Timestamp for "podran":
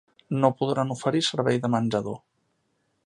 0.61-0.93